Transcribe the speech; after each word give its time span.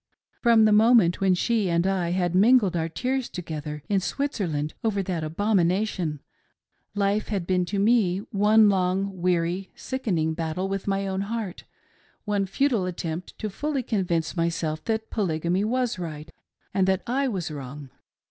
From 0.41 0.65
the 0.65 0.71
mof 0.71 0.95
ment 0.97 1.21
when 1.21 1.35
she 1.35 1.69
and 1.69 1.85
I 1.85 2.09
had 2.09 2.33
mingled 2.33 2.75
our 2.75 2.89
tears 2.89 3.29
together, 3.29 3.83
in 3.87 3.99
Switzer 3.99 4.47
land, 4.47 4.73
over 4.83 5.03
that 5.03 5.23
abomination, 5.23 6.21
life 6.95 7.27
had 7.27 7.45
been 7.45 7.65
to 7.65 7.77
me 7.77 8.17
one 8.31 8.67
long, 8.67 9.21
weary, 9.21 9.69
sickening 9.75 10.33
battle 10.33 10.67
with 10.67 10.87
my 10.87 11.05
own 11.05 11.21
heart, 11.21 11.65
one 12.25 12.47
futile 12.47 12.87
attempt 12.87 13.37
to 13.37 13.47
fully 13.47 13.83
convince 13.83 14.35
myself 14.35 14.83
that 14.85 15.11
Polygamy 15.11 15.63
was 15.63 15.99
right 15.99 16.31
and 16.73 16.87
that 16.87 17.03
I 17.05 17.27
was 17.27 17.51
wrong. 17.51 17.91